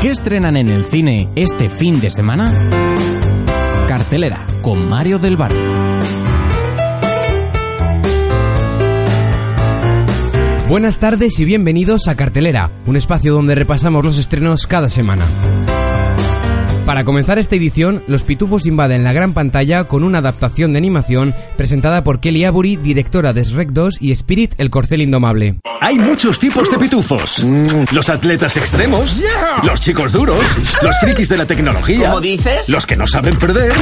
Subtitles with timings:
[0.00, 2.52] ¿Qué estrenan en el cine este fin de semana?
[3.88, 5.58] Cartelera con Mario del Barrio.
[10.68, 15.24] Buenas tardes y bienvenidos a Cartelera, un espacio donde repasamos los estrenos cada semana.
[16.88, 21.34] Para comenzar esta edición, los pitufos invaden la gran pantalla con una adaptación de animación
[21.58, 25.56] presentada por Kelly Avery, directora de Shrek 2 y Spirit, el corcel indomable.
[25.82, 27.44] Hay muchos tipos de pitufos.
[27.92, 29.20] Los atletas extremos,
[29.62, 30.42] los chicos duros,
[30.80, 32.68] los frikis de la tecnología, ¿Cómo dices?
[32.70, 33.72] los que no saben perder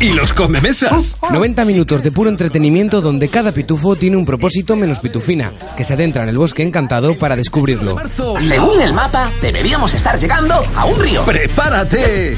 [0.00, 1.16] y los mesas.
[1.30, 5.94] 90 minutos de puro entretenimiento donde cada pitufo tiene un propósito menos pitufina, que se
[5.94, 7.96] adentra en el bosque encantado para descubrirlo.
[8.42, 11.24] Según el mapa, deberíamos estar llegando a un río.
[11.24, 12.36] ¡Prepárate!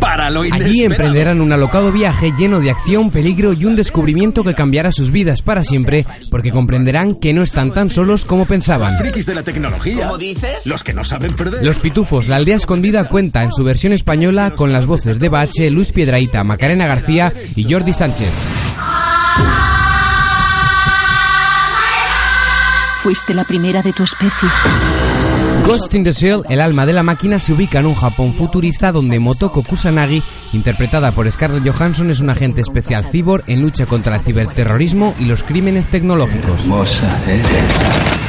[0.00, 4.54] Para lo Allí emprenderán un alocado viaje lleno de acción, peligro y un descubrimiento que
[4.54, 8.96] cambiará sus vidas para siempre, porque comprenderán que no están tan solos como pensaban.
[8.98, 10.66] Frikis de la tecnología, ¿Cómo dices?
[10.66, 11.62] los que no saben perder.
[11.64, 15.70] Los Pitufos, la aldea escondida, cuenta en su versión española con las voces de Bache,
[15.70, 18.32] Luis Piedraíta, Macarena García y Jordi Sánchez.
[23.02, 24.48] Fuiste la primera de tu especie.
[25.68, 28.90] Ghost in the Shell, el alma de la máquina, se ubica en un Japón futurista
[28.90, 30.22] donde Motoko Kusanagi,
[30.54, 35.26] interpretada por Scarlett Johansson, es un agente especial cyborg en lucha contra el ciberterrorismo y
[35.26, 36.62] los crímenes tecnológicos.
[36.62, 38.27] Hermosa eres.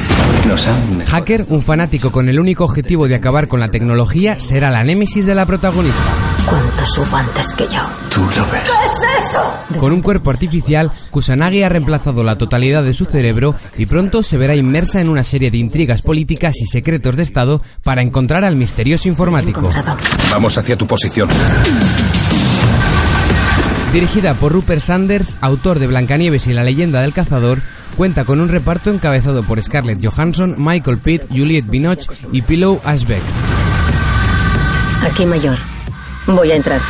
[1.06, 5.24] Hacker, un fanático con el único objetivo de acabar con la tecnología, será la némesis
[5.26, 5.98] de la protagonista.
[6.46, 7.80] ¿Cuánto subo antes que yo?
[8.10, 9.78] Tú lo ves.
[9.78, 14.36] Con un cuerpo artificial, Kusanagi ha reemplazado la totalidad de su cerebro y pronto se
[14.36, 18.56] verá inmersa en una serie de intrigas políticas y secretos de Estado para encontrar al
[18.56, 19.68] misterioso informático.
[20.30, 21.28] Vamos hacia tu posición.
[23.92, 27.60] Dirigida por Rupert Sanders, autor de Blancanieves y la leyenda del cazador,
[27.96, 33.22] cuenta con un reparto encabezado por Scarlett Johansson, Michael Pitt, Juliette Binoche y Pillow Ashbeck.
[35.04, 35.56] Aquí mayor.
[36.26, 36.80] Voy a entrar.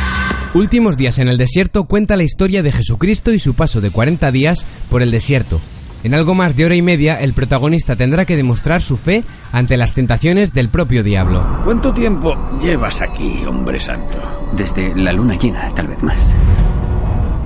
[0.53, 4.31] Últimos días en el desierto cuenta la historia de Jesucristo y su paso de 40
[4.31, 5.61] días por el desierto.
[6.03, 9.77] En algo más de hora y media, el protagonista tendrá que demostrar su fe ante
[9.77, 11.61] las tentaciones del propio diablo.
[11.63, 14.19] ¿Cuánto tiempo llevas aquí, hombre santo?
[14.53, 16.33] Desde la luna llena, tal vez más.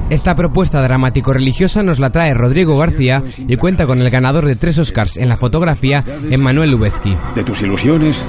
[0.09, 4.77] Esta propuesta dramático-religiosa nos la trae Rodrigo García y cuenta con el ganador de tres
[4.77, 7.17] Oscars en la fotografía, Emmanuel Lubezki.
[7.33, 8.23] de tus ilusiones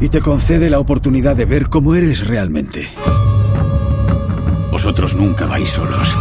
[0.00, 2.88] y te concede la oportunidad de ver cómo eres realmente.
[4.70, 6.16] Vosotros nunca vais solos.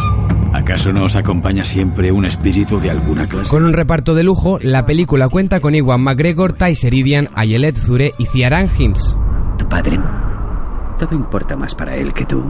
[0.53, 3.49] ¿Acaso no os acompaña siempre un espíritu de alguna clase?
[3.49, 8.11] Con un reparto de lujo, la película cuenta con Iwan McGregor, Ty Sheridan, Ayelet Zure
[8.17, 9.17] y Ciaran Hinds.
[9.57, 9.99] Tu padre.
[10.97, 12.43] Todo importa más para él que tú.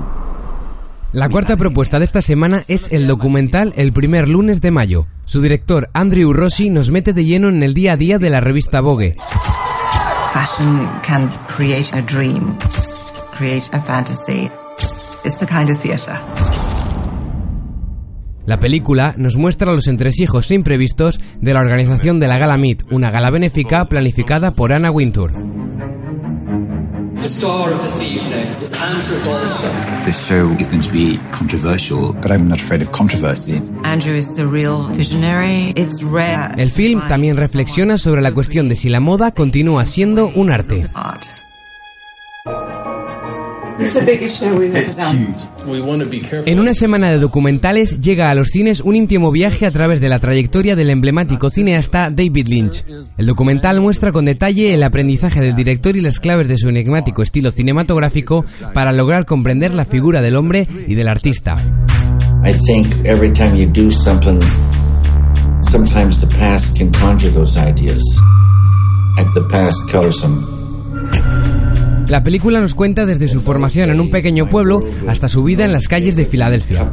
[1.12, 5.08] La cuarta propuesta de esta semana es el documental El primer lunes de mayo.
[5.26, 8.42] Su director, Andrew Rossi, nos mete de lleno en el día a día de la
[8.42, 9.16] revista Vogue.
[10.34, 11.28] Fashion can
[11.58, 12.56] create a dream,
[13.36, 14.52] create a fantasy.
[15.26, 16.14] It's the kind of theatre.
[18.46, 23.10] La película nos muestra los entresijos imprevistos de la organización de la Gala Meet, una
[23.10, 25.32] gala benéfica planificada por Anna Wintour.
[27.22, 30.06] The star of this evening is Andrew Bolton.
[30.06, 33.62] This show is going to be controversial, but I'm not afraid of controversy.
[33.84, 35.74] Andrew is the real visionary.
[35.76, 36.54] It's rare.
[36.58, 40.86] El film también reflexiona sobre la cuestión de si la moda continúa siendo un arte.
[46.46, 50.10] En una semana de documentales llega a los cines un íntimo viaje a través de
[50.10, 52.84] la trayectoria del emblemático cineasta David Lynch.
[53.18, 57.22] El documental muestra con detalle el aprendizaje del director y las claves de su enigmático
[57.22, 61.56] estilo cinematográfico para lograr comprender la figura del hombre y del artista.
[62.46, 64.40] I think every time you do something,
[65.62, 68.04] sometimes the past can conjure those ideas.
[69.18, 71.59] Like the past colors them.
[72.10, 75.72] La película nos cuenta desde su formación en un pequeño pueblo hasta su vida en
[75.72, 76.90] las calles de Filadelfia.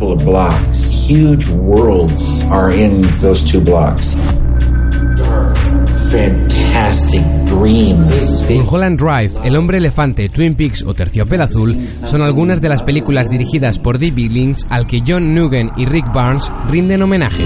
[7.66, 8.07] In.
[8.48, 11.74] Mulholland Drive, El hombre elefante, Twin Peaks o Terciopelo azul
[12.04, 16.12] son algunas de las películas dirigidas por David Lynch al que John Nugent y Rick
[16.12, 17.42] Barnes rinden homenaje.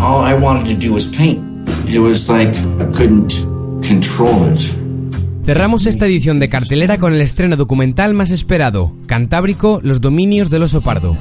[0.00, 1.40] All I wanted to do was paint.
[1.86, 3.32] It was like I couldn't
[3.86, 4.83] control it.
[5.44, 10.62] Cerramos esta edición de cartelera con el estreno documental más esperado, Cantábrico, los dominios del
[10.62, 11.18] oso pardo.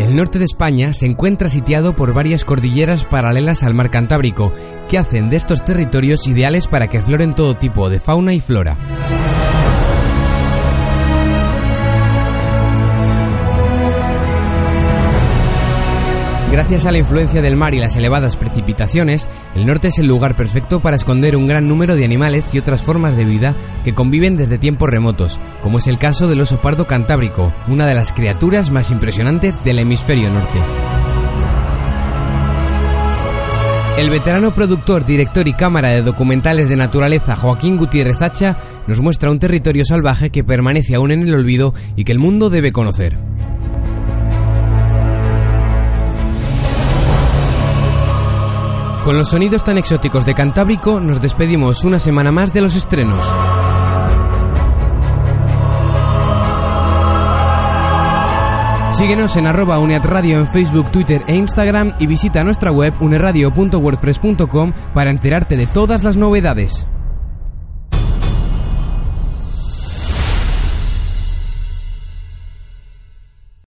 [0.00, 4.52] El norte de España se encuentra sitiado por varias cordilleras paralelas al mar Cantábrico,
[4.90, 8.76] que hacen de estos territorios ideales para que floren todo tipo de fauna y flora.
[16.54, 20.36] Gracias a la influencia del mar y las elevadas precipitaciones, el norte es el lugar
[20.36, 24.36] perfecto para esconder un gran número de animales y otras formas de vida que conviven
[24.36, 28.70] desde tiempos remotos, como es el caso del oso pardo cantábrico, una de las criaturas
[28.70, 30.60] más impresionantes del hemisferio norte.
[33.98, 39.32] El veterano productor, director y cámara de documentales de naturaleza Joaquín Gutiérrez Hacha nos muestra
[39.32, 43.18] un territorio salvaje que permanece aún en el olvido y que el mundo debe conocer.
[49.04, 53.22] Con los sonidos tan exóticos de Cantábrico nos despedimos una semana más de los estrenos.
[58.92, 65.58] Síguenos en arroba en Facebook, Twitter e Instagram y visita nuestra web uneradio.wordpress.com para enterarte
[65.58, 66.86] de todas las novedades.